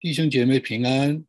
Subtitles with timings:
[0.00, 1.26] 弟兄姐妹平安。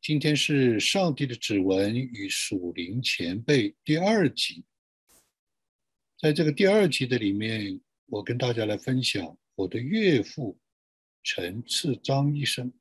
[0.00, 4.64] 今天是上帝的指纹与属灵前辈第二集。
[6.18, 10.58] 在这个第二集的里面，我跟大家来分享我的岳父
[11.22, 12.72] 陈次章医生。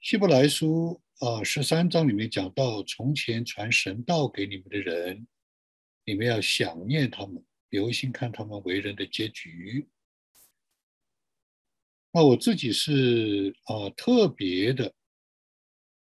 [0.00, 5.28] 希伯来书啊十三章里面讲到，从前传神道给你们的人，
[6.04, 9.88] 你们要想念他们，留心看他们为人的结局。
[12.14, 14.86] 那我自己是啊特别的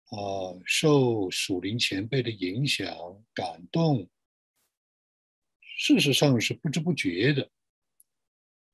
[0.09, 2.87] 啊受属灵前辈的影响
[3.33, 4.07] 感动，
[5.61, 7.49] 事实上是不知不觉的。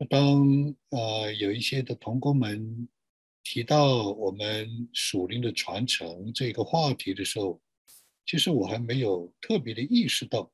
[0.09, 2.89] 当啊有一些的同工们
[3.43, 7.61] 提到我们属灵的传承这个话题的时候，
[8.25, 10.51] 其实我还没有特别的意识到，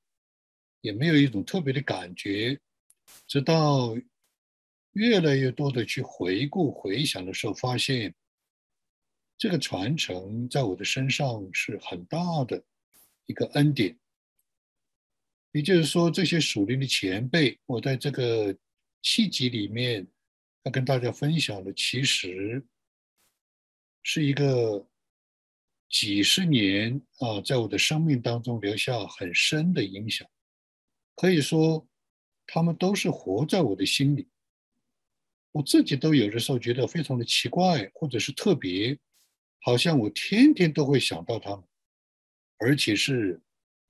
[0.82, 2.60] 也没有一种特别的感觉，
[3.26, 3.98] 直到。
[4.98, 8.14] 越来越多的去回顾、回想的时候，发现
[9.38, 12.64] 这个传承在我的身上是很大的
[13.28, 13.96] 一个恩典。
[15.52, 18.56] 也就是说，这些属灵的前辈，我在这个
[19.04, 20.06] 七集里面
[20.64, 22.66] 要跟大家分享的，其实
[24.02, 24.88] 是一个
[25.90, 30.28] 几十年啊，在我的生命当中留下很深的影响。
[31.16, 31.88] 可以说，
[32.48, 34.28] 他们都是活在我的心里。
[35.54, 38.96] 我自己都有的时候觉得非常的奇怪，或者是特别，
[39.62, 41.64] 好像我天天都会想到他们，
[42.58, 43.42] 而且是，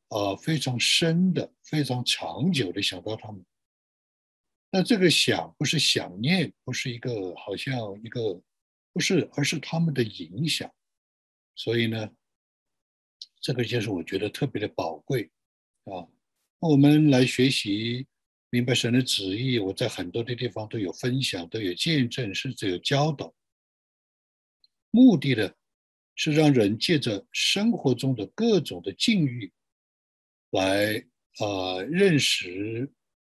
[0.09, 3.45] 呃，非常深的、非常长久的想到他们。
[4.71, 8.41] 那这个想不是想念，不是一个好像一个，
[8.93, 10.71] 不是，而是他们的影响。
[11.55, 12.09] 所以呢，
[13.41, 15.29] 这个就是我觉得特别的宝贵
[15.85, 16.07] 啊。
[16.61, 18.07] 那我们来学习。
[18.57, 23.31] 明白神的旨意，我在很多的地方都有分享，都有见证，甚至有教导。
[24.89, 25.53] 目的呢，
[26.15, 29.53] 是让人借着生活中的各种的境遇，
[30.49, 31.05] 来
[31.37, 32.91] 啊认识，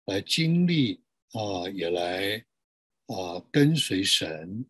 [0.08, 1.02] 来经历
[1.32, 2.46] 啊，也来
[3.06, 4.66] 啊跟随神。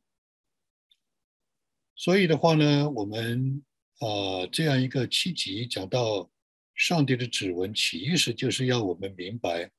[1.96, 3.63] 所以的话呢，我们
[3.97, 6.30] 啊这样一个七集讲到
[6.75, 9.72] 上帝的指纹，其实就是要我们明白。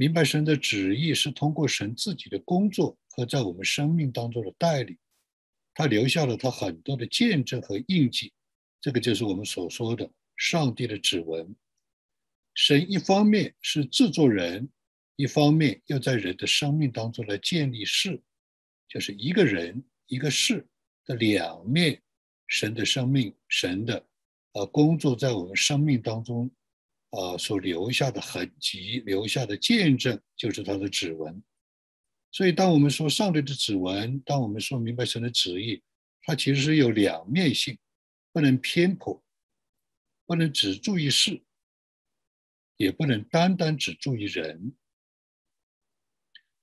[0.00, 4.96] 明白神的旨意是通过神自己的工作和在我们生命当中的带领，
[5.74, 8.32] 他留下了他很多的见证和印记，
[8.80, 11.54] 这个就是我们所说的上帝的指纹。
[12.54, 14.70] 神一方面是制作人，
[15.16, 18.22] 一方面又在人的生命当中来建立事，
[18.88, 20.66] 就是一个人一个事
[21.04, 22.00] 的两面。
[22.46, 24.02] 神的生命，神的
[24.54, 26.50] 呃工作在我们生命当中。
[27.10, 31.42] 啊，所留下的痕迹，留下的见证，就是他的指纹。
[32.32, 35.82] 所以，当我们说上帝的指纹，当我们说明白神的旨意，
[36.22, 37.76] 它其实是有两面性，
[38.32, 39.20] 不能偏颇，
[40.26, 41.42] 不能只注意事，
[42.76, 44.76] 也不能单单只注意人。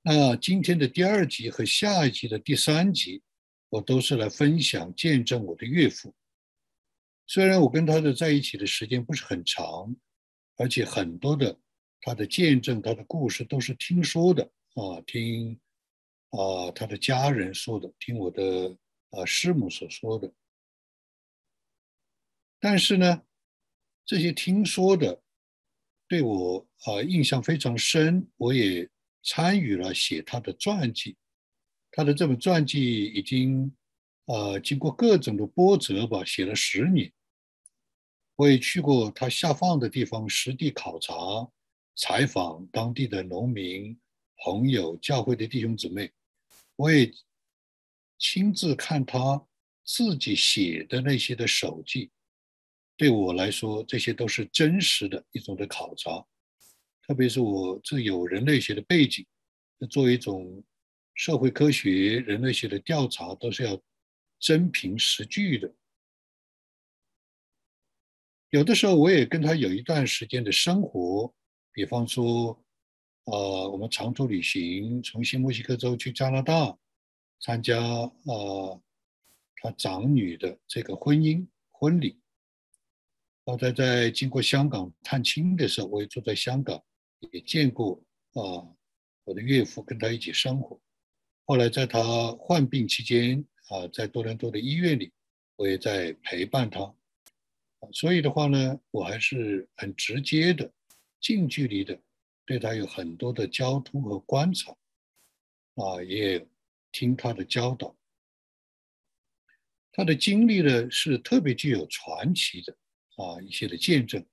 [0.02, 3.22] 那今天的第二集和下一集的第三集，
[3.68, 6.16] 我都是来分享见证我的岳父。
[7.26, 9.94] 虽然我跟他的在一起的时间不是很长。
[10.58, 11.58] 而且很多的
[12.02, 15.60] 他的见证、他的故事都是听说的啊，听
[16.32, 18.78] 啊他的家人说的，听我的
[19.12, 20.32] 啊师母所说的。
[22.60, 23.22] 但是呢，
[24.04, 25.22] 这些听说的
[26.08, 28.90] 对我啊印象非常深，我也
[29.24, 31.16] 参与了写他的传记。
[31.92, 33.72] 他的这本传记已经
[34.26, 37.12] 啊经过各种的波折吧，写了十年。
[38.38, 41.14] 我也去过他下放的地方，实地考察、
[41.96, 44.00] 采访当地的农民、
[44.44, 46.12] 朋友、教会的弟兄姊妹。
[46.76, 47.12] 我也
[48.20, 49.44] 亲自看他
[49.84, 52.12] 自己写的那些的手记，
[52.96, 56.24] 对我来说，这些都是真实的一种的考察。
[57.08, 59.26] 特别是我这有人类学的背景，
[59.90, 60.64] 作为一种
[61.16, 63.82] 社会科学、人类学的调查，都是要
[64.40, 65.74] 真凭实据的。
[68.52, 71.34] 有的时候我也跟他有一段时间的生活，
[71.74, 72.58] 比方说，
[73.26, 76.78] 呃，我们长途旅行，从新墨西哥州去加拿大，
[77.42, 78.82] 参加呃
[79.58, 82.22] 他长女的这个婚姻婚礼。
[83.44, 86.82] 后在在经过香港探亲的时候，我也住在香港，
[87.32, 88.02] 也见过
[88.34, 88.64] 啊
[89.26, 90.80] 我的岳父跟他一起生活。
[91.46, 95.12] 后来在他患病期间啊，在多伦多的医院里，
[95.58, 96.94] 我也在陪伴他。
[97.94, 100.72] 所以的话呢，我还是很直接的、
[101.20, 102.00] 近距离的
[102.46, 104.72] 对他有很多的交通和观察，
[105.76, 106.48] 啊，也
[106.92, 107.96] 听他的教导。
[109.92, 112.78] 他的经历呢是特别具有传奇的
[113.16, 114.24] 啊一些的见证，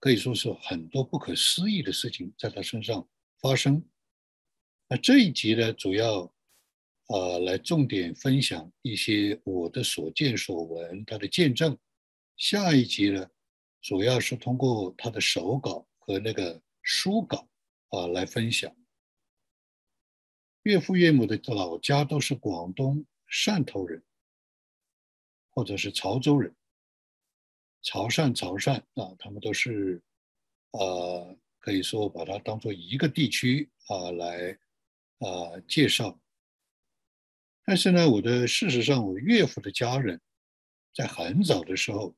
[0.00, 3.08] 可以说是很多不可思议的事情在他身上
[3.40, 3.84] 发生。
[4.88, 6.32] 那这一集呢，主要
[7.06, 11.78] 呃来重点分享一些我的所见所闻，他的见证。
[12.36, 13.30] 下一集呢，
[13.80, 17.48] 主要是通过他的手稿和那个书稿
[17.90, 18.74] 啊来分享。
[20.62, 24.02] 岳父岳母的老家都是广东汕头人，
[25.50, 26.54] 或者是潮州人，
[27.82, 30.02] 潮汕潮汕啊，他们都是，
[30.72, 34.58] 呃，可以说把它当做一个地区啊来
[35.18, 36.18] 啊介绍。
[37.64, 40.20] 但是呢，我的事实上，我岳父的家人
[40.94, 42.14] 在很早的时候，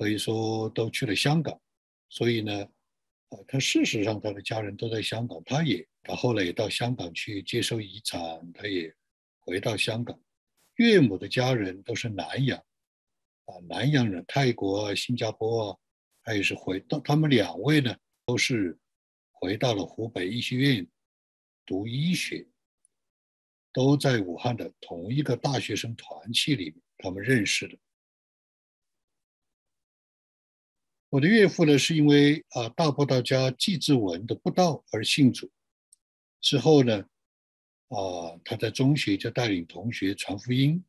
[0.00, 1.60] 可以说都去了香港，
[2.08, 2.66] 所以呢。
[3.28, 8.18] 啊，他事实上他的家人都在香港，他也他后来也到香港去接受遗产，
[8.52, 8.92] 他也
[9.38, 10.20] 回到香港。
[10.74, 12.58] 岳母的家人都是南洋，
[13.44, 15.78] 啊，南洋人，泰国啊、新加坡啊，
[16.24, 18.76] 他也是回到，他们两位呢都是
[19.30, 20.84] 回到了湖北医学院
[21.64, 22.44] 读医学，
[23.72, 27.78] 都在武汉的同一个大学生团契里面，他们认识的。
[31.10, 35.50] 我的岳父呢，是因为啊大伯道家季志文的布道而信主，
[36.40, 37.00] 之后呢，
[37.88, 40.84] 啊他在中学就带领同学传福音，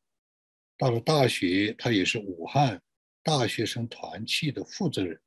[0.78, 2.80] 到了大学，他也是武汉
[3.24, 5.20] 大学生团契的负责人。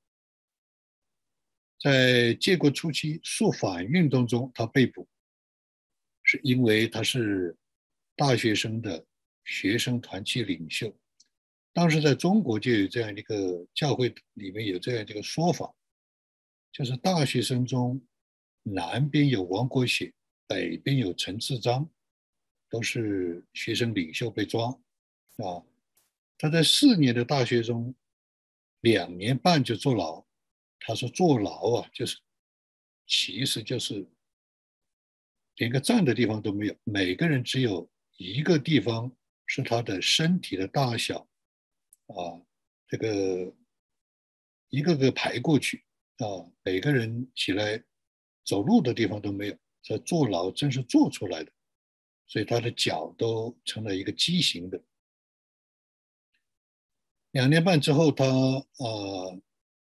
[1.80, 5.08] 在建国初期肃反运动中，他被捕，
[6.22, 7.56] 是因为他是
[8.14, 9.04] 大学生的
[9.44, 10.96] 学生团契领袖。
[11.74, 15.74] 当时在中国就有这样一个教会里面有这样一个说法，
[16.72, 18.00] 就是大学生中
[18.62, 20.14] 南边有王国显，
[20.46, 21.90] 北边有陈次章，
[22.70, 24.68] 都是学生领袖被抓，
[25.38, 25.66] 啊，
[26.38, 27.92] 他在四年的大学中
[28.80, 30.24] 两年半就坐牢。
[30.78, 32.18] 他说坐牢啊，就是
[33.06, 34.06] 其实就是
[35.56, 39.10] 连个站的地方都没有，每个人只有一个地方
[39.46, 41.26] 是他的身体的大小。
[42.06, 42.40] 啊，
[42.86, 43.54] 这个
[44.68, 45.84] 一个个排过去
[46.18, 46.26] 啊，
[46.62, 47.82] 每个人起来
[48.44, 51.52] 走路的地方都没有，这坐牢真是坐出来的，
[52.26, 54.82] 所以他的脚都成了一个畸形的。
[57.30, 59.40] 两年半之后，他啊，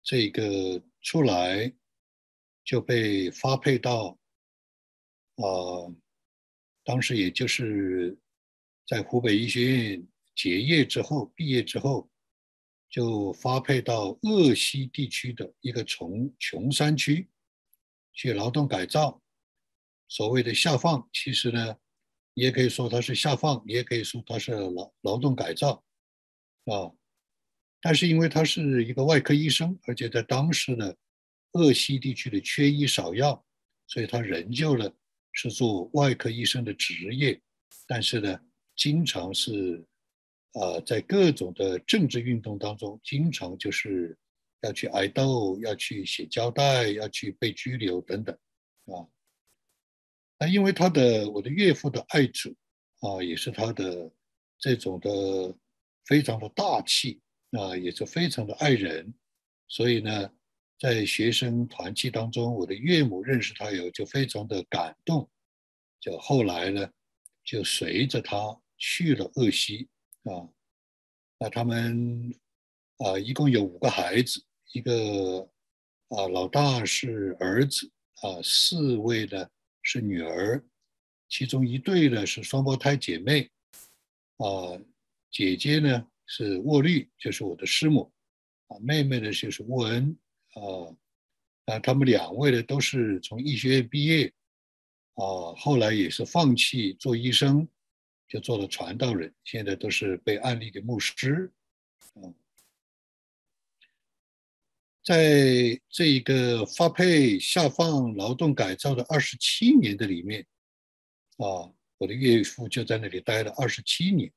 [0.03, 1.73] 这个出来
[2.65, 4.19] 就被发配到
[5.37, 5.45] 啊，
[6.85, 8.17] 当时也就是
[8.87, 10.06] 在湖北医学院。
[10.34, 12.10] 结业之后，毕业之后，
[12.90, 17.28] 就发配到鄂西地区的一个穷穷山区
[18.12, 19.22] 去劳动改造。
[20.08, 21.76] 所谓的下放，其实呢，
[22.34, 25.84] 也可以说他是下放，也可以说他是劳劳动改造，
[26.66, 26.92] 啊。
[27.81, 30.94] 但是因为他是一个外科医生，而且在当时呢
[31.52, 33.44] 鄂西地区的缺医少药，
[33.86, 34.90] 所以他仍旧呢
[35.32, 37.40] 是做外科医生的职业，
[37.86, 38.40] 但是呢，
[38.75, 39.84] 经常是。
[40.55, 44.17] 啊，在各种的政治运动当中，经常就是
[44.62, 48.33] 要去挨斗，要去写交代，要去被拘留等等，
[48.87, 49.03] 啊，
[50.39, 52.55] 那因为他的我的岳父的爱主
[53.01, 54.09] 啊，也是他的
[54.56, 55.53] 这种的
[56.06, 57.20] 非常的大气
[57.51, 59.13] 啊，也是非常的爱人，
[59.67, 60.31] 所以呢，
[60.79, 65.29] 在学生团契当中，我的岳母认识他以后就非常的感动，
[65.99, 66.89] 就后来呢，
[67.44, 69.89] 就随着他去了鄂西。
[70.24, 70.48] 啊，
[71.38, 72.34] 那他们
[72.96, 75.46] 啊，一共有五个孩子，一个
[76.08, 77.90] 啊，老大是儿子
[78.22, 79.46] 啊，四位呢
[79.82, 80.64] 是女儿，
[81.28, 83.50] 其中一对呢是双胞胎姐妹
[84.38, 84.81] 啊，
[85.31, 88.10] 姐姐呢是沃绿，就是我的师母
[88.69, 90.16] 啊，妹妹呢就是沃恩
[90.54, 94.32] 啊，啊，他们两位呢都是从医学院毕业
[95.16, 97.69] 啊，后来也是放弃做医生。
[98.28, 101.52] 就做了传道人，现在都是被安利的牧师，
[102.14, 102.32] 啊，
[105.04, 110.44] 在这一个发配下放劳动改造的二十七年的里面，
[111.36, 114.32] 啊，我的岳父就在那里待了二十七年，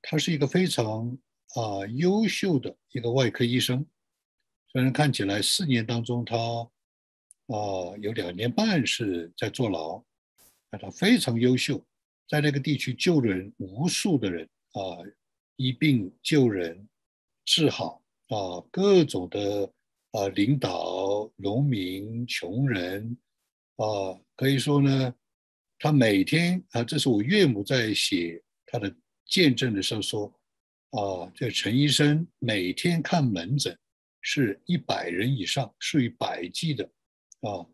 [0.00, 1.18] 他是一个非常
[1.54, 3.84] 啊优秀的一个外科医生，
[4.68, 10.02] 虽然看起来四年当中他啊有两年半是在坐牢，
[10.70, 11.84] 但他非常优秀。
[12.28, 14.80] 在那个地区救人无数的人啊，
[15.56, 16.88] 医病救人，
[17.44, 19.72] 治好啊各种的
[20.10, 23.16] 啊领导农民穷人
[23.76, 25.14] 啊，可以说呢，
[25.78, 30.26] 他每天啊，这是我岳母在写他的见证的时候说，
[30.90, 33.78] 啊，这陈医生每天看门诊
[34.20, 36.84] 是一百人以上，属于百计的，
[37.42, 37.64] 啊，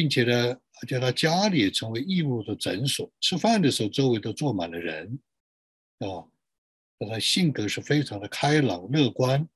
[0.00, 5.20] 并且呢，叫他家里成为义务的诊所，吃饭的时候周围都坐满了人，
[5.98, 6.24] 啊，
[7.06, 9.46] 他性格是非常的开朗乐观，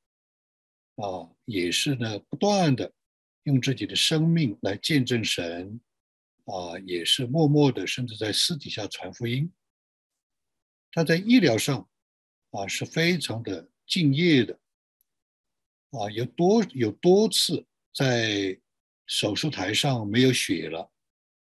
[0.97, 2.93] 啊，也是呢不断的
[3.45, 5.81] 用自己的生命来见证神。
[6.45, 9.51] 啊，也是默默的，甚至在私底下传福音。
[10.93, 11.89] 他在医疗上
[12.51, 14.61] 啊是非常的敬业的，
[15.93, 18.61] 啊，有多有多次在
[19.07, 20.91] 手术台上没有血了，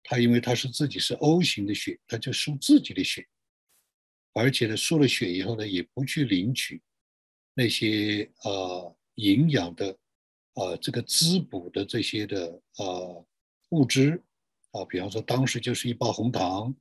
[0.03, 3.27] 他因为他是自己是 O 型的血，他就输自己的血，
[4.33, 6.81] 而且呢，输了血以后呢，也不去领取
[7.53, 9.97] 那些呃营养的
[10.55, 13.25] 呃这个滋补的这些的呃
[13.69, 14.21] 物质。
[14.71, 16.75] 啊，比方说当时就是一包红糖，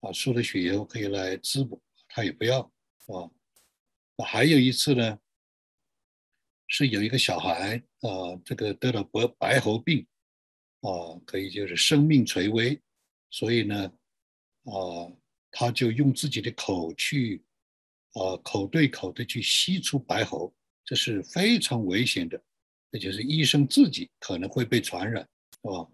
[0.00, 2.60] 啊，输了血以后可以来滋补，他也不要，
[3.06, 3.30] 啊，
[4.22, 5.18] 还有一次呢，
[6.66, 10.06] 是有一个小孩，啊，这个得了白白喉病，
[10.80, 12.80] 啊，可以就是生命垂危，
[13.30, 13.92] 所以呢，
[14.64, 15.12] 啊，
[15.50, 17.42] 他就用自己的口去，
[18.12, 20.52] 啊，口对口的去吸出白喉，
[20.84, 22.42] 这是非常危险的，
[22.90, 25.22] 那就是医生自己可能会被传染，
[25.62, 25.86] 是吧？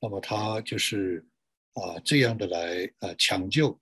[0.00, 1.26] 那么他就是
[1.74, 3.78] 啊这样的来啊抢救。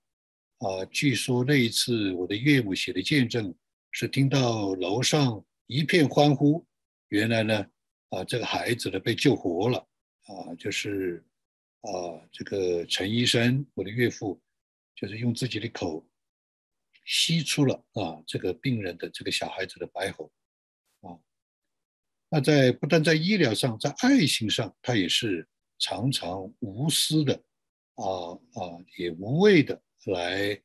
[0.57, 3.55] 啊，据说那一次我的岳母写的见证
[3.91, 6.65] 是听到楼上一片欢呼，
[7.07, 7.65] 原来呢
[8.09, 9.87] 啊这个孩子呢被救活了
[10.29, 11.23] 啊，就是
[11.81, 11.91] 啊
[12.31, 14.39] 这个陈医生我的岳父
[14.95, 16.07] 就是用自己的口
[17.05, 20.31] 吸出了啊这个病人的这个小孩子的白喉
[21.01, 21.19] 啊，
[22.29, 25.47] 那在不但在医疗上，在爱心上他也是。
[25.81, 27.33] 常常无私的，
[27.95, 30.61] 啊啊，也无畏的来，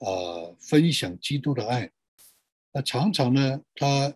[0.00, 1.90] 啊，分享基督的爱。
[2.70, 4.14] 那常常呢，他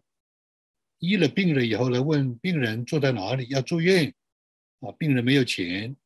[0.99, 4.15] 医了病人以后来问病人住在哪里，要住院，
[4.85, 5.97] 啊，病人没有钱，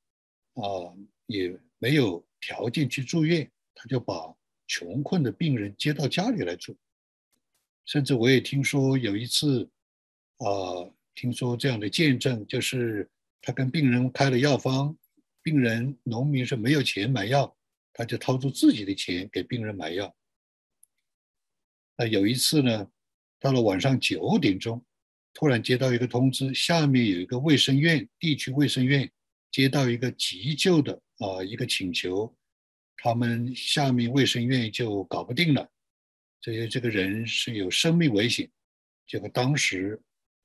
[0.54, 0.62] 啊，
[1.26, 4.34] 也没有条件去住院，他就把
[4.66, 6.76] 穷困的病人接到家里来住。
[7.84, 9.68] 甚至我也听说有一次，
[10.38, 13.10] 啊，听说这样的见证就是。
[13.40, 14.98] 他跟病人开了药方，
[15.42, 17.56] 病人农民是没有钱买药，
[17.92, 20.12] 他就掏出自己的钱给病人买药。
[21.96, 22.90] 那有一次呢，
[23.38, 24.84] 到了晚上九点钟，
[25.38, 29.08] 突然接到一个通知，下面有一个卫生院地区卫生院
[29.52, 32.34] 接到一个急救的啊一个请求，
[32.96, 35.70] 他们下面卫生院就搞不定了，
[36.40, 38.50] 这些这个人是有生命危险。
[39.06, 40.00] 结果当时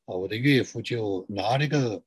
[0.06, 2.04] 啊，我的岳父就拿了个。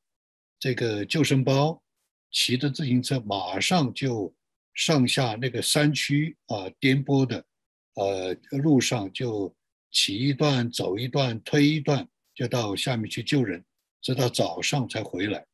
[0.58, 1.82] 这个救生包，
[2.30, 4.34] 骑着自行车，马上就
[4.72, 7.44] 上下那个山区啊，颠簸的，
[7.96, 9.54] 呃，路上就
[9.90, 13.64] 骑一段，走一段，推一段，就到下面去救人，
[14.00, 15.44] 直到早上才回来。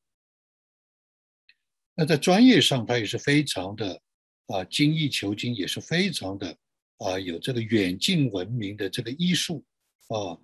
[1.95, 4.03] 那在专业上，他也是非常的
[4.47, 6.59] 啊，精益求精，也是非常的
[6.99, 9.65] 啊，有这个远近闻名的这个医术
[10.09, 10.37] 啊，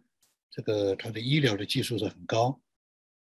[0.50, 2.58] 这个他的医疗的技术是很高。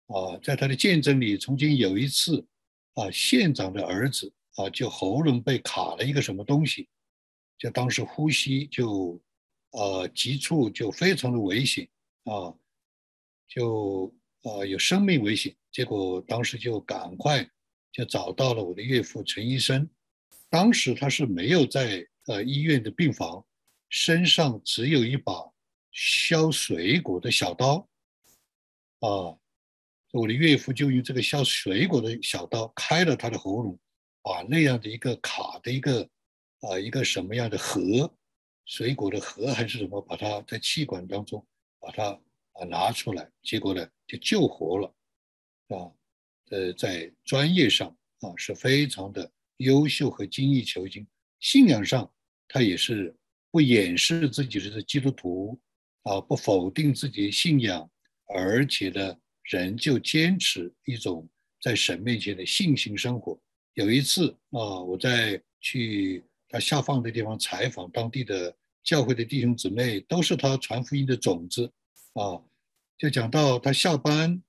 [0.08, 2.46] 啊，在他的见证里，曾经有一次，
[2.94, 6.88] 啊，县长的儿子啊，就喉咙被卡了一个什么东西，
[7.58, 9.20] 就当时呼吸就，
[9.72, 11.90] 呃，急促，就非常的危险
[12.26, 12.54] 啊，
[13.48, 15.56] 就啊有生命危险。
[15.72, 17.50] 结果当时就赶快
[17.92, 19.90] 就找到了我的岳父陈医生，
[20.50, 23.46] 当时他是没有在呃医院的病房，
[23.90, 25.34] 身上只有一把
[25.92, 27.88] 削水果的小刀，
[29.00, 29.38] 啊。
[30.12, 33.78] 我的岳父就用这个削水果的小刀开了他的喉咙，
[34.22, 36.10] 把那样的一个卡的一个
[36.62, 38.10] 啊一个什么样的核，
[38.66, 41.46] 水果的核还是什么，把它在气管当中
[41.82, 42.18] 把它
[42.56, 44.96] 啊拿出来，结果呢就救活了，
[45.70, 45.92] 啊，
[46.50, 47.88] 呃，在专业上
[48.20, 51.08] 啊是非常的优秀和精益求精，
[51.40, 52.12] 信仰上
[52.48, 53.16] 他也是
[53.52, 55.60] 不掩饰自己是基督徒
[56.04, 57.90] 啊，不否定自己的信仰，
[58.28, 59.18] 而且呢。
[59.48, 61.30] 仍就坚持一种
[61.62, 63.40] 在神面前的信心生活。
[63.76, 68.52] 有一次啊，我在去他下放的地方采访当地的
[68.84, 71.72] 教会的弟兄姊妹，都是他传福音的种子
[72.16, 72.42] 啊。
[72.98, 74.42] 就讲到他下班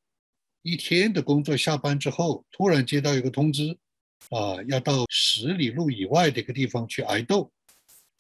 [0.63, 3.79] 一天的工作，下班之后突然接到一个通知
[4.31, 7.53] 啊，要到十里路以外的一个地方去挨斗，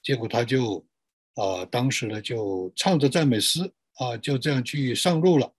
[0.02, 0.86] 结果他就
[1.34, 5.52] 啊，当时呢就唱着赞美诗啊，就这样去上路了。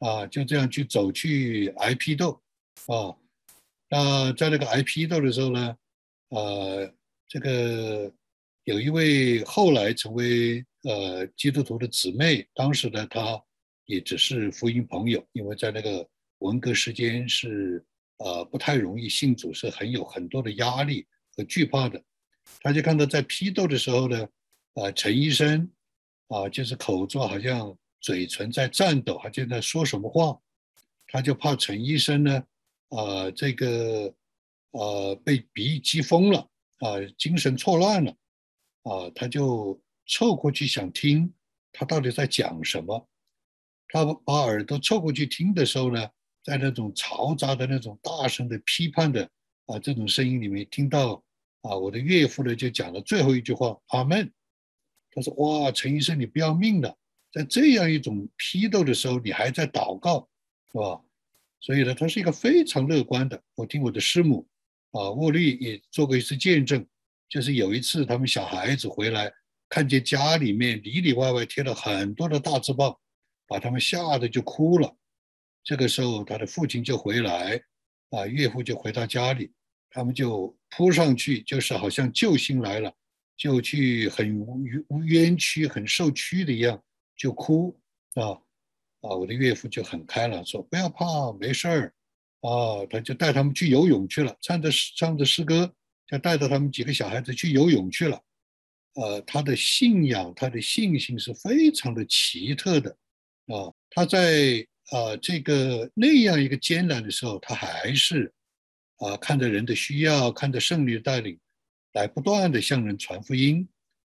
[0.00, 2.38] 啊，就这样去走去挨批斗，
[2.88, 3.16] 啊，
[3.88, 5.76] 那在那个挨批斗的时候呢，
[6.28, 6.92] 呃，
[7.26, 8.12] 这个
[8.64, 13.42] 有一位后来成为呃基督徒的姊妹，当时呢，她
[13.86, 17.84] 也只是福音朋友，因为在那个文革时间是
[18.18, 22.02] 呃不太容易信主，是很有很多的压力和惧怕的。
[22.60, 24.28] 他就看到在批斗的时候呢，
[24.74, 25.70] 啊，陈医生
[26.28, 30.38] 啊，就是口中好像嘴唇在颤抖，他就在说什么话，
[31.06, 32.44] 他就怕陈医生呢，
[32.90, 34.14] 啊，这个
[34.72, 36.38] 呃被鼻击疯了
[36.80, 38.14] 啊，精神错乱了。
[38.82, 41.32] 啊，他就凑过去想听
[41.72, 43.08] 他到底在讲什么。
[43.88, 46.08] 他把耳朵凑过去听的时候呢，
[46.42, 49.28] 在那种嘈杂的那种大声的批判的
[49.66, 51.22] 啊这种声音里面，听到
[51.62, 54.32] 啊我的岳父呢就讲了最后一句话：“阿门。”
[55.12, 56.96] 他说：“哇，陈医生，你不要命了！
[57.32, 60.28] 在这样一种批斗的时候，你还在祷告，
[60.72, 61.00] 是吧？”
[61.60, 63.40] 所以呢，他是一个非常乐观的。
[63.54, 64.46] 我听我的师母
[64.90, 66.84] 啊沃利也做过一次见证。
[67.28, 69.32] 就是有一次，他们小孩子回来，
[69.68, 73.00] 看见家里面里里外外贴了很多的大字报，
[73.46, 74.96] 把他们吓得就哭了。
[75.62, 77.60] 这个时候，他的父亲就回来，
[78.10, 79.52] 啊，岳父就回到家里，
[79.90, 82.92] 他们就扑上去，就是好像救星来了，
[83.36, 84.26] 就去很
[84.64, 86.82] 冤冤屈、很受屈的一样，
[87.16, 87.78] 就哭
[88.14, 88.38] 啊
[89.00, 89.16] 啊！
[89.16, 91.94] 我的岳父就很开朗，说不要怕，没事儿
[92.40, 92.84] 啊。
[92.90, 95.74] 他就带他们去游泳去了，唱着唱着诗歌。
[96.06, 98.20] 就带着他们几个小孩子去游泳去了，
[98.94, 102.90] 呃，他的信仰，他的信心是非常的奇特的，
[103.46, 108.32] 啊，他在啊这个那样一个艰难的时候，他还是
[108.98, 111.38] 啊看着人的需要，看着圣女的带领，
[111.94, 113.68] 来不断的向人传福音。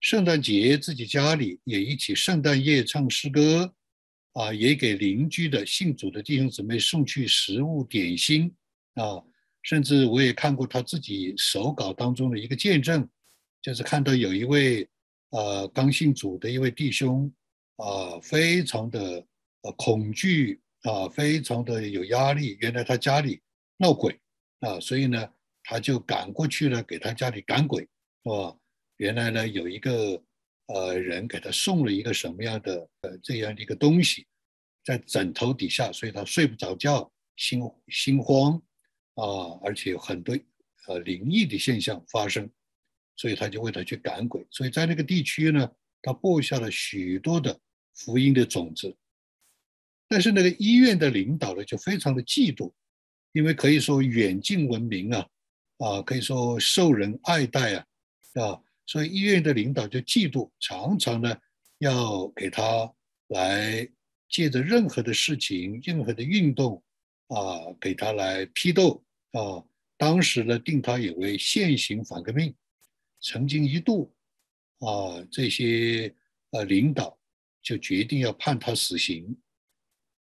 [0.02, 3.74] 圣诞节自己家里也一起圣诞夜唱诗歌，
[4.34, 8.54] 啊，也给邻居的信主的弟兄姊妹送去食物点心，
[8.96, 9.24] 啊。
[9.64, 13.10] 甚至我也看过他自己手稿当中的一个见证，
[13.66, 14.88] 就是看到有一位
[15.32, 17.34] 呃刚信主的一位弟兄
[17.78, 19.26] 啊，非常的
[19.62, 22.58] 呃恐惧啊，非常的有压力。
[22.60, 23.42] 原来他家里
[23.78, 24.20] 闹鬼
[24.60, 25.28] 啊，所以呢
[25.64, 28.56] 他就赶过去了，给他家里赶鬼，是吧？
[28.98, 30.24] 原来呢有一个
[30.68, 34.28] 呃人给他送了一个什么样的呃这样的一个东西，
[34.84, 38.62] 在枕头底下，所以他睡不着觉，心心慌。
[39.16, 40.38] 啊，而且有很多
[40.88, 42.48] 呃灵异的现象发生，
[43.16, 44.46] 所以他就为他去赶鬼。
[44.50, 45.70] 所以在那个地区呢，
[46.02, 47.60] 他播下了许多的
[47.94, 48.96] 福音的种子。
[50.08, 52.72] 但是那个医院的领导呢，就非常的嫉妒，
[53.32, 55.28] 因为可以说远近闻名啊，
[55.80, 57.86] 啊，可以说受人爱戴啊，
[58.34, 61.36] 啊，所以医院的领导就嫉妒，常常呢
[61.80, 62.92] 要给他
[63.30, 63.90] 来
[64.30, 66.84] 借着任何的事情、任何的运动
[67.28, 69.04] 啊，给他来批斗。
[69.32, 69.62] 啊，
[69.98, 72.56] 当时呢，定他也为现行反革命，
[73.22, 74.14] 曾经一度，
[74.80, 76.14] 啊，这些
[76.52, 77.18] 呃领导
[77.62, 79.36] 就决定要判他死刑。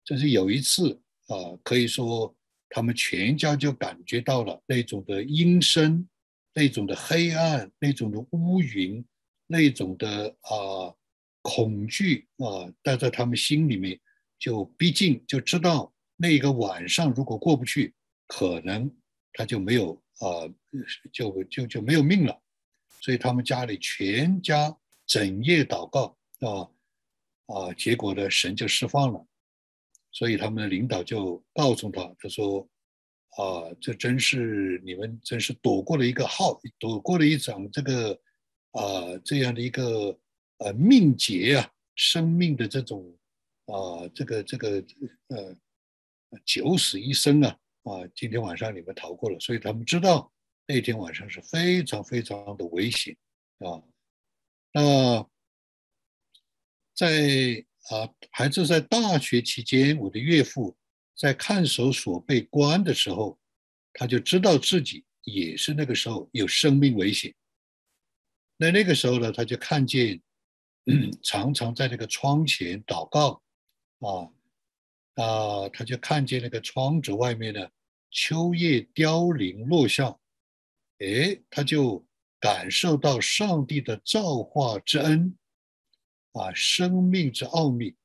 [0.04, 2.34] 这是有一次啊，可以说
[2.68, 6.08] 他们全家就感觉到了那种的阴森、
[6.54, 9.04] 那种的黑暗、那种的乌云、
[9.46, 10.94] 那种的啊
[11.42, 14.00] 恐惧啊，带在他们心里面，
[14.38, 17.94] 就逼近，就知道那个晚上如果过不去，
[18.26, 18.90] 可能。
[19.34, 20.44] 他就没有啊，
[21.10, 22.41] 就就就没有命了，
[23.02, 24.74] 所以他们家里全家
[25.06, 26.70] 整夜祷告啊
[27.46, 29.26] 啊，结果呢，神就释放了，
[30.12, 32.66] 所以他们的领导就告诉他，他说
[33.30, 38.12] 啊，这真是你们真是躲过了一个号，躲过了一场这个
[38.70, 38.80] 啊
[39.24, 40.16] 这样的一个
[40.58, 43.04] 呃命劫啊，生命的这种
[43.66, 44.84] 啊这个这个
[45.28, 45.56] 呃
[46.44, 47.58] 九死一生啊。
[47.82, 50.32] 啊，今天晚上你们逃过了，所以他们知道
[50.66, 53.16] 那天晚上是非常非常的危险
[53.58, 53.82] 啊。
[54.72, 55.28] 那
[56.94, 60.76] 在啊，孩子在大学期间，我的岳父
[61.16, 63.38] 在看守所被关的时候，
[63.92, 67.34] 他就知道自己也是那个时候有生命危险。
[68.56, 70.22] 那那个时候呢，他就看见
[71.22, 73.42] 常常在那个窗前祷告
[73.98, 74.30] 啊。
[75.14, 77.70] 啊，他就看见那个窗子外面的
[78.10, 80.18] 秋叶凋零落下，
[81.02, 82.06] 哎，他就
[82.38, 85.36] 感受到上帝的造化之恩，
[86.32, 87.96] 啊，生命之奥秘。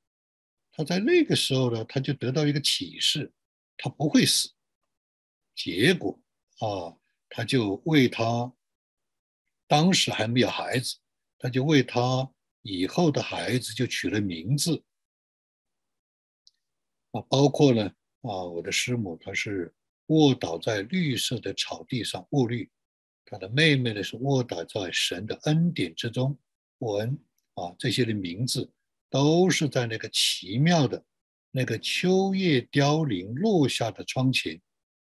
[0.71, 3.31] 他在那个时候呢，他就得到一个启示，
[3.77, 4.51] 他不会死。
[5.55, 6.19] 结果
[6.60, 6.97] 啊，
[7.29, 8.51] 他就为他
[9.67, 10.97] 当时还没有孩子，
[11.38, 12.31] 他就为他
[12.63, 14.83] 以后的孩子就取了名字。
[17.12, 17.83] 啊，包括呢，
[18.21, 19.73] 啊，我的师母她是
[20.07, 22.69] 卧倒在绿色的草地上，卧绿，
[23.29, 26.39] 他的妹妹呢是卧倒在神的恩典之中，
[26.77, 27.19] 沃恩
[27.55, 28.71] 啊，这些的名字
[29.09, 31.03] 都是在那个奇妙的
[31.51, 34.61] 那个秋叶凋零落下的窗前，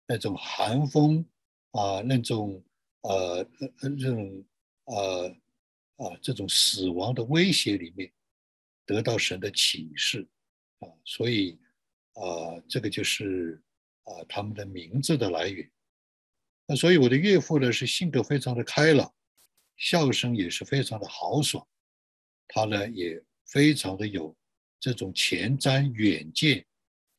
[0.05, 1.25] 那种寒风
[1.71, 2.63] 啊，那种
[3.01, 3.37] 呃
[3.79, 4.45] 呃这种
[4.85, 5.27] 呃
[5.95, 8.11] 啊这种死亡的威胁里面，
[8.85, 10.27] 得到神的启示
[10.77, 11.57] 啊，所以
[12.13, 13.59] 啊，这个就是
[14.03, 15.67] 啊他们的名字的来源。
[16.75, 19.13] 所以我的岳父呢是性格非常的开朗，
[19.77, 21.67] 笑声也是非常的豪爽，
[22.47, 24.35] 他呢也非常的有
[24.79, 26.65] 这种前瞻远见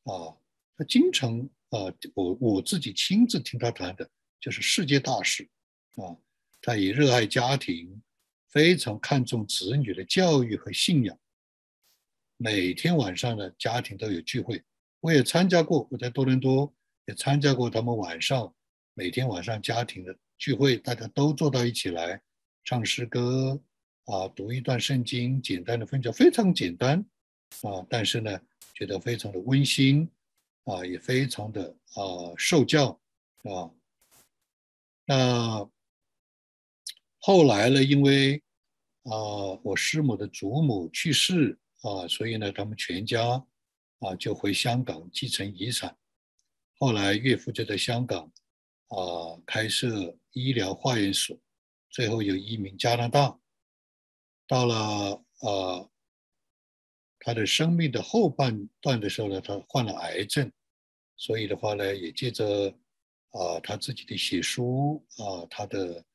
[0.03, 0.35] 啊，
[0.77, 1.39] 他经常
[1.69, 1.79] 啊，
[2.13, 5.47] 我我自己亲自听他谈的就是世界大事
[5.95, 6.17] 啊，
[6.61, 8.01] 他也热爱家庭，
[8.49, 11.17] 非常看重子女的教育和信仰，
[12.37, 14.63] 每天晚上呢家庭都有聚会，
[14.99, 16.73] 我也参加过，我在多伦多
[17.05, 18.53] 也参加过他们晚上。
[18.95, 22.21] 每天晚上家庭的聚会，大家都坐到一起来
[22.63, 23.59] 唱诗歌
[24.05, 27.03] 啊，读一段圣经，简单的分享，非常简单
[27.63, 28.39] 啊，但是呢，
[28.75, 30.07] 觉得非常的温馨
[30.65, 32.03] 啊，也非常的啊
[32.37, 33.01] 受教
[33.41, 33.71] 啊。
[35.05, 35.67] 那
[37.17, 38.43] 后来呢，因为
[39.05, 39.11] 啊
[39.63, 43.43] 我师母的祖母去世啊，所以呢，他们全家
[44.01, 45.97] 啊就回香港继承遗产。
[46.77, 48.31] 后来岳父就在香港。
[48.95, 51.35] 啊，开设医疗化验所，
[51.89, 53.39] 最后又移民加拿大。
[54.45, 55.89] 到了呃
[57.19, 60.51] 他的生命的后半段的时候呢，他患了癌症，
[61.15, 62.69] 所以的话呢，也借着
[63.31, 66.05] 啊他自己的写书啊，他的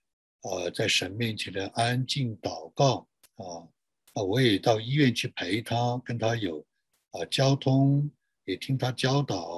[0.43, 3.67] 呃在神面前的安静祷告啊
[4.13, 6.65] 啊，我也到医院去陪他，跟他有
[7.11, 8.09] 啊交通，
[8.45, 9.58] 也听他教导。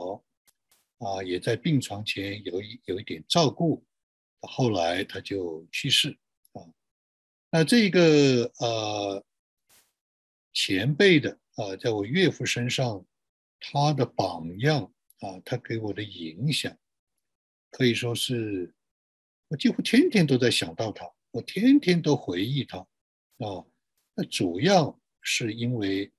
[1.00, 3.82] 啊，也在病床前有一有一点照顾，
[4.42, 6.10] 后来他就去世
[6.52, 6.60] 啊。
[7.50, 9.24] 那这个呃
[10.52, 13.02] 前辈的啊，在我岳父身上，
[13.58, 16.76] 他的榜样啊，他给我的影响，
[17.70, 18.74] 可以说是，
[19.48, 23.64] 我几乎天天都在想到他，我天天都回忆他啊。
[24.14, 26.12] 那主要是因为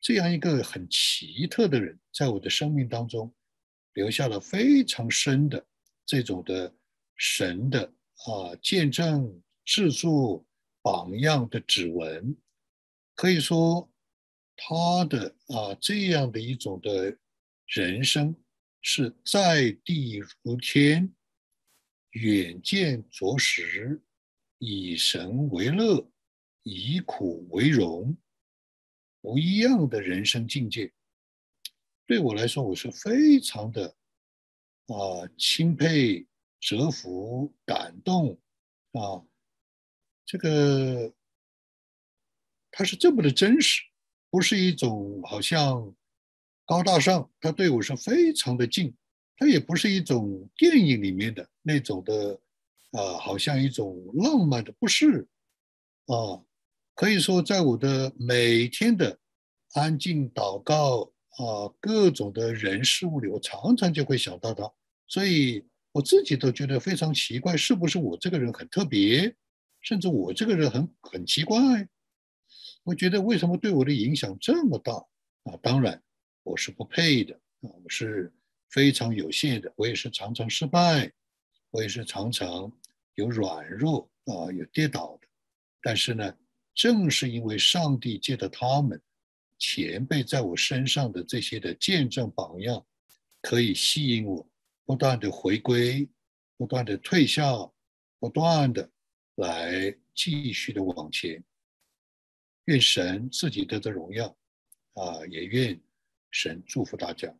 [0.00, 3.30] 这样一个很奇特的人，在我的生命当中。
[3.94, 5.66] 留下了非常深的
[6.04, 6.74] 这种的
[7.16, 7.86] 神的
[8.26, 10.44] 啊见证、制作
[10.82, 12.36] 榜样的指纹，
[13.14, 13.90] 可以说
[14.56, 17.16] 他的啊这样的一种的
[17.66, 18.36] 人生
[18.82, 21.14] 是在地如天，
[22.10, 24.02] 远见卓识，
[24.58, 26.06] 以神为乐，
[26.62, 28.16] 以苦为荣，
[29.20, 30.92] 不一样的人生境界。
[32.14, 33.88] 对我来说，我是非常的
[34.86, 36.24] 啊钦佩、
[36.60, 38.38] 折服、感动
[38.92, 39.18] 啊，
[40.24, 41.12] 这个
[42.70, 43.82] 他是这么的真实，
[44.30, 45.92] 不是一种好像
[46.64, 48.94] 高大上，他对我是非常的近，
[49.36, 52.40] 他也不是一种电影里面的那种的
[52.92, 55.26] 啊，好像一种浪漫的，不是
[56.06, 56.40] 啊，
[56.94, 59.18] 可以说在我的每天的
[59.72, 61.10] 安静祷告。
[61.36, 64.72] 啊，各种的人事物里，我常常就会想到他，
[65.08, 69.34] 所以我自己都觉得非常奇怪，是不是我这个人很特别，
[69.80, 71.88] 甚至我这个人很很奇怪？
[72.84, 74.92] 我觉得为什么对我的影响这么大
[75.44, 75.58] 啊？
[75.60, 76.00] 当然，
[76.42, 78.32] 我是不配的啊，我是
[78.70, 81.10] 非常有限的，我也是常常失败，
[81.70, 82.70] 我也是常常
[83.16, 85.26] 有软弱啊，有跌倒的。
[85.82, 86.36] 但是呢，
[86.74, 89.00] 正是因为上帝借着他们。
[89.66, 92.84] 前辈在我身上的这些的见证榜样，
[93.40, 94.46] 可以吸引我
[94.84, 96.06] 不断的回归，
[96.58, 97.42] 不断的退下，
[98.18, 98.90] 不断的
[99.36, 101.42] 来继续的往前。
[102.66, 104.36] 愿神自己得着荣耀，
[104.92, 105.80] 啊，也愿
[106.30, 107.34] 神祝福大家。